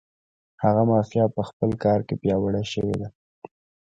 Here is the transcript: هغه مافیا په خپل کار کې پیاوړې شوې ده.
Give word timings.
هغه 0.63 0.83
مافیا 0.91 1.25
په 1.35 1.41
خپل 1.49 1.69
کار 1.83 1.99
کې 2.07 2.15
پیاوړې 2.21 2.63
شوې 2.73 2.95
ده. 3.01 3.07